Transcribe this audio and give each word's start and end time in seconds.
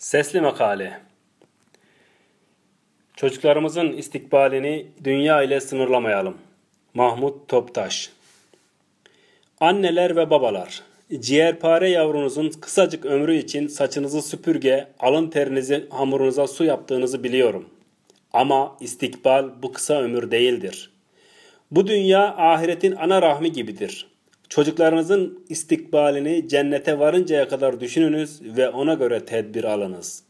Sesli 0.00 0.40
Makale 0.40 1.00
Çocuklarımızın 3.16 3.92
istikbalini 3.92 4.86
dünya 5.04 5.42
ile 5.42 5.60
sınırlamayalım. 5.60 6.36
Mahmut 6.94 7.48
Toptaş 7.48 8.10
Anneler 9.60 10.16
ve 10.16 10.30
babalar, 10.30 10.82
ciğerpare 11.20 11.88
yavrunuzun 11.88 12.50
kısacık 12.50 13.04
ömrü 13.06 13.36
için 13.36 13.68
saçınızı 13.68 14.22
süpürge, 14.22 14.88
alın 15.00 15.30
terinizi 15.30 15.86
hamurunuza 15.90 16.46
su 16.46 16.64
yaptığınızı 16.64 17.24
biliyorum. 17.24 17.68
Ama 18.32 18.76
istikbal 18.80 19.50
bu 19.62 19.72
kısa 19.72 20.02
ömür 20.02 20.30
değildir. 20.30 20.90
Bu 21.70 21.86
dünya 21.86 22.36
ahiretin 22.36 22.96
ana 22.96 23.22
rahmi 23.22 23.52
gibidir. 23.52 24.06
Çocuklarınızın 24.50 25.44
istikbalini 25.48 26.48
cennete 26.48 26.98
varıncaya 26.98 27.48
kadar 27.48 27.80
düşününüz 27.80 28.56
ve 28.56 28.68
ona 28.68 28.94
göre 28.94 29.24
tedbir 29.24 29.64
alınız. 29.64 30.22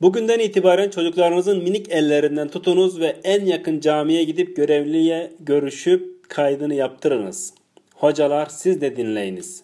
Bugünden 0.00 0.38
itibaren 0.38 0.90
çocuklarınızın 0.90 1.62
minik 1.62 1.92
ellerinden 1.92 2.48
tutunuz 2.48 3.00
ve 3.00 3.16
en 3.24 3.44
yakın 3.44 3.80
camiye 3.80 4.24
gidip 4.24 4.56
görevliye 4.56 5.32
görüşüp 5.40 6.28
kaydını 6.28 6.74
yaptırınız. 6.74 7.54
Hocalar 7.94 8.46
siz 8.46 8.80
de 8.80 8.96
dinleyiniz. 8.96 9.62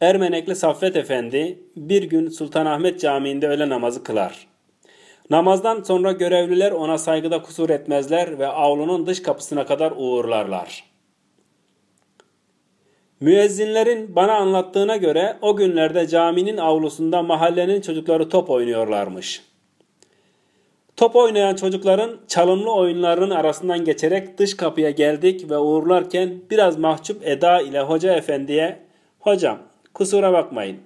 Ermenekli 0.00 0.56
Saffet 0.56 0.96
Efendi 0.96 1.58
bir 1.76 2.02
gün 2.02 2.28
Sultanahmet 2.28 3.00
Camii'nde 3.00 3.48
öğle 3.48 3.68
namazı 3.68 4.02
kılar. 4.02 4.46
Namazdan 5.30 5.82
sonra 5.82 6.12
görevliler 6.12 6.72
ona 6.72 6.98
saygıda 6.98 7.42
kusur 7.42 7.70
etmezler 7.70 8.38
ve 8.38 8.46
avlunun 8.46 9.06
dış 9.06 9.22
kapısına 9.22 9.66
kadar 9.66 9.92
uğurlarlar. 9.96 10.84
Müezzinlerin 13.20 14.16
bana 14.16 14.34
anlattığına 14.34 14.96
göre 14.96 15.36
o 15.42 15.56
günlerde 15.56 16.06
caminin 16.08 16.56
avlusunda 16.56 17.22
mahallenin 17.22 17.80
çocukları 17.80 18.28
top 18.28 18.50
oynuyorlarmış. 18.50 19.42
Top 20.96 21.16
oynayan 21.16 21.54
çocukların 21.54 22.16
çalımlı 22.28 22.72
oyunlarının 22.72 23.30
arasından 23.30 23.84
geçerek 23.84 24.38
dış 24.38 24.56
kapıya 24.56 24.90
geldik 24.90 25.50
ve 25.50 25.58
uğurlarken 25.58 26.34
biraz 26.50 26.78
mahcup 26.78 27.26
eda 27.26 27.60
ile 27.60 27.80
hoca 27.80 28.14
efendiye 28.14 28.78
''Hocam 29.20 29.58
kusura 29.94 30.32
bakmayın 30.32 30.76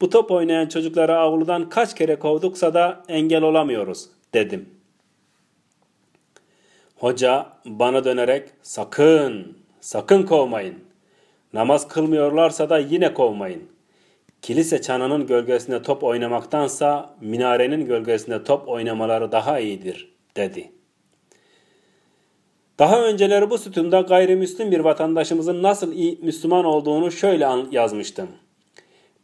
bu 0.00 0.10
top 0.10 0.30
oynayan 0.30 0.66
çocukları 0.66 1.18
avludan 1.18 1.68
kaç 1.68 1.94
kere 1.94 2.18
kovduksa 2.18 2.74
da 2.74 3.04
engel 3.08 3.42
olamıyoruz 3.42 4.08
dedim. 4.34 4.68
Hoca 6.96 7.46
bana 7.64 8.04
dönerek 8.04 8.48
sakın, 8.62 9.58
sakın 9.80 10.22
kovmayın. 10.22 10.74
Namaz 11.52 11.88
kılmıyorlarsa 11.88 12.70
da 12.70 12.78
yine 12.78 13.14
kovmayın. 13.14 13.62
Kilise 14.42 14.82
çanının 14.82 15.26
gölgesinde 15.26 15.82
top 15.82 16.04
oynamaktansa 16.04 17.14
minarenin 17.20 17.86
gölgesinde 17.86 18.44
top 18.44 18.68
oynamaları 18.68 19.32
daha 19.32 19.58
iyidir 19.58 20.12
dedi. 20.36 20.72
Daha 22.78 23.02
önceleri 23.02 23.50
bu 23.50 23.58
sütunda 23.58 24.00
gayrimüslim 24.00 24.70
bir 24.70 24.80
vatandaşımızın 24.80 25.62
nasıl 25.62 25.92
iyi 25.92 26.18
Müslüman 26.22 26.64
olduğunu 26.64 27.12
şöyle 27.12 27.48
yazmıştım. 27.70 28.28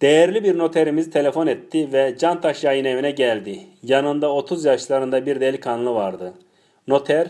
Değerli 0.02 0.44
bir 0.44 0.58
noterimiz 0.58 1.10
telefon 1.10 1.46
etti 1.46 1.92
ve 1.92 2.14
Cantaş 2.18 2.64
yayın 2.64 2.84
evine 2.84 3.10
geldi. 3.10 3.60
Yanında 3.82 4.32
30 4.32 4.64
yaşlarında 4.64 5.26
bir 5.26 5.40
delikanlı 5.40 5.94
vardı. 5.94 6.34
Noter, 6.88 7.28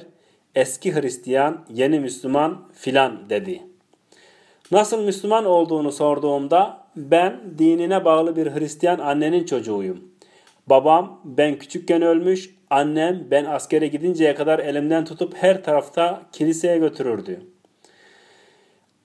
eski 0.55 0.95
Hristiyan, 0.95 1.65
yeni 1.71 2.01
Müslüman 2.01 2.69
filan 2.75 3.31
dedi. 3.31 3.63
Nasıl 4.71 5.05
Müslüman 5.05 5.45
olduğunu 5.45 5.93
sorduğumda 5.93 6.87
ben 6.97 7.41
dinine 7.59 8.05
bağlı 8.05 8.37
bir 8.37 8.47
Hristiyan 8.47 8.99
annenin 8.99 9.45
çocuğuyum. 9.45 10.05
Babam 10.67 11.21
ben 11.25 11.59
küçükken 11.59 12.03
ölmüş, 12.03 12.55
annem 12.71 13.27
ben 13.31 13.45
askere 13.45 13.87
gidinceye 13.87 14.35
kadar 14.35 14.59
elimden 14.59 15.05
tutup 15.05 15.35
her 15.35 15.65
tarafta 15.65 16.23
kiliseye 16.33 16.79
götürürdü. 16.79 17.41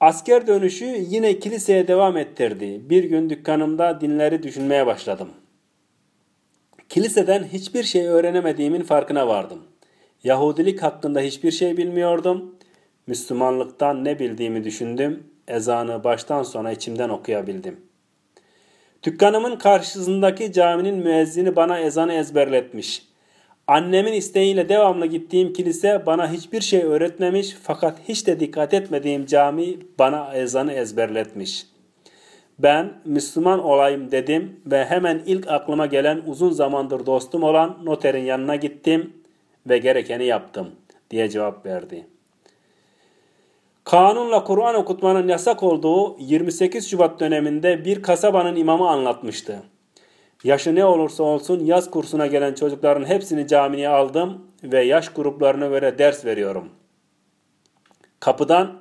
Asker 0.07 0.47
dönüşü 0.47 1.05
yine 1.09 1.39
kiliseye 1.39 1.87
devam 1.87 2.17
ettirdi. 2.17 2.89
Bir 2.89 3.03
gün 3.03 3.29
dükkanımda 3.29 4.01
dinleri 4.01 4.43
düşünmeye 4.43 4.85
başladım. 4.85 5.29
Kiliseden 6.89 7.43
hiçbir 7.43 7.83
şey 7.83 8.07
öğrenemediğimin 8.07 8.83
farkına 8.83 9.27
vardım. 9.27 9.63
Yahudilik 10.23 10.83
hakkında 10.83 11.19
hiçbir 11.19 11.51
şey 11.51 11.77
bilmiyordum. 11.77 12.55
Müslümanlıktan 13.07 14.05
ne 14.05 14.19
bildiğimi 14.19 14.63
düşündüm. 14.63 15.23
Ezanı 15.47 16.03
baştan 16.03 16.43
sona 16.43 16.71
içimden 16.71 17.09
okuyabildim. 17.09 17.79
Dükkanımın 19.03 19.55
karşısındaki 19.55 20.53
caminin 20.53 20.95
müezzini 20.95 21.55
bana 21.55 21.79
ezanı 21.79 22.13
ezberletmiş. 22.13 23.07
Annemin 23.67 24.13
isteğiyle 24.13 24.69
devamlı 24.69 25.05
gittiğim 25.05 25.53
kilise 25.53 26.05
bana 26.05 26.31
hiçbir 26.31 26.61
şey 26.61 26.83
öğretmemiş 26.83 27.55
fakat 27.63 27.97
hiç 28.07 28.27
de 28.27 28.39
dikkat 28.39 28.73
etmediğim 28.73 29.25
cami 29.25 29.77
bana 29.99 30.33
ezanı 30.33 30.73
ezberletmiş. 30.73 31.65
Ben 32.59 32.93
Müslüman 33.05 33.63
olayım 33.63 34.11
dedim 34.11 34.59
ve 34.65 34.85
hemen 34.85 35.21
ilk 35.25 35.47
aklıma 35.47 35.85
gelen 35.85 36.21
uzun 36.27 36.51
zamandır 36.51 37.05
dostum 37.05 37.43
olan 37.43 37.77
noterin 37.83 38.23
yanına 38.23 38.55
gittim 38.55 39.13
ve 39.69 39.77
gerekeni 39.77 40.25
yaptım 40.25 40.71
diye 41.11 41.29
cevap 41.29 41.65
verdi. 41.65 42.07
Kanunla 43.83 44.43
Kur'an 44.43 44.75
okutmanın 44.75 45.27
yasak 45.27 45.63
olduğu 45.63 46.19
28 46.19 46.89
Şubat 46.89 47.19
döneminde 47.19 47.85
bir 47.85 48.01
kasabanın 48.01 48.55
imamı 48.55 48.89
anlatmıştı. 48.89 49.63
Yaşı 50.43 50.75
ne 50.75 50.85
olursa 50.85 51.23
olsun 51.23 51.65
yaz 51.65 51.91
kursuna 51.91 52.27
gelen 52.27 52.53
çocukların 52.53 53.05
hepsini 53.05 53.47
camiye 53.47 53.89
aldım 53.89 54.45
ve 54.63 54.83
yaş 54.83 55.09
gruplarına 55.09 55.67
göre 55.67 55.97
ders 55.97 56.25
veriyorum. 56.25 56.69
Kapıdan 58.19 58.73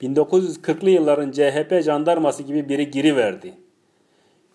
1940'lı 0.00 0.90
yılların 0.90 1.30
CHP 1.30 1.82
jandarması 1.84 2.42
gibi 2.42 2.68
biri 2.68 2.90
giriverdi. 2.90 3.54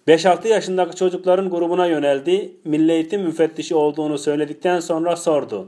5-6 0.08 0.48
yaşındaki 0.48 0.96
çocukların 0.96 1.50
grubuna 1.50 1.88
yöneldi. 1.88 2.52
Milli 2.66 2.92
Eğitim 2.92 3.22
müfettişi 3.22 3.76
olduğunu 3.76 4.18
söyledikten 4.18 4.80
sonra 4.80 5.16
sordu. 5.16 5.68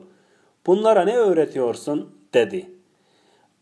Bunlara 0.65 1.05
ne 1.05 1.17
öğretiyorsun? 1.17 2.17
dedi. 2.33 2.71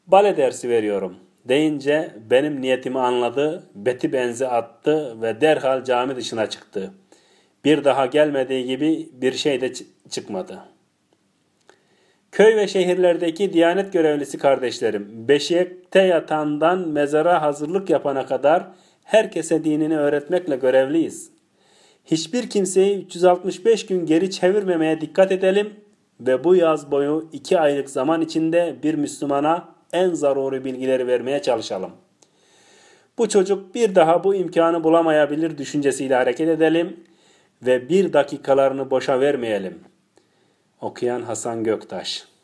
Bale 0.07 0.37
dersi 0.37 0.69
veriyorum 0.69 1.15
deyince 1.45 2.15
benim 2.29 2.61
niyetimi 2.61 2.99
anladı, 2.99 3.63
beti 3.75 4.13
benzi 4.13 4.47
attı 4.47 5.21
ve 5.21 5.41
derhal 5.41 5.83
cami 5.83 6.15
dışına 6.15 6.49
çıktı.'' 6.49 7.04
Bir 7.65 7.83
daha 7.83 8.05
gelmediği 8.05 8.65
gibi 8.65 9.09
bir 9.13 9.33
şey 9.33 9.61
de 9.61 9.73
çıkmadı. 10.09 10.59
Köy 12.31 12.55
ve 12.55 12.67
şehirlerdeki 12.67 13.53
Diyanet 13.53 13.93
görevlisi 13.93 14.37
kardeşlerim, 14.37 15.27
beşikte 15.27 16.01
yatandan 16.01 16.87
mezara 16.87 17.41
hazırlık 17.41 17.89
yapana 17.89 18.25
kadar 18.25 18.67
herkese 19.03 19.63
dinini 19.63 19.97
öğretmekle 19.97 20.55
görevliyiz. 20.55 21.31
Hiçbir 22.05 22.49
kimseyi 22.49 23.05
365 23.05 23.85
gün 23.85 24.05
geri 24.05 24.31
çevirmemeye 24.31 25.01
dikkat 25.01 25.31
edelim 25.31 25.73
ve 26.19 26.43
bu 26.43 26.55
yaz 26.55 26.91
boyu 26.91 27.29
2 27.33 27.59
aylık 27.59 27.89
zaman 27.89 28.21
içinde 28.21 28.75
bir 28.83 28.93
Müslümana 28.93 29.69
en 29.93 30.13
zaruri 30.13 30.65
bilgileri 30.65 31.07
vermeye 31.07 31.41
çalışalım. 31.41 31.91
Bu 33.17 33.29
çocuk 33.29 33.75
bir 33.75 33.95
daha 33.95 34.23
bu 34.23 34.35
imkanı 34.35 34.83
bulamayabilir 34.83 35.57
düşüncesiyle 35.57 36.15
hareket 36.15 36.49
edelim 36.49 36.99
ve 37.65 37.89
bir 37.89 38.13
dakikalarını 38.13 38.91
boşa 38.91 39.19
vermeyelim. 39.19 39.79
Okuyan 40.81 41.21
Hasan 41.21 41.63
Göktaş 41.63 42.34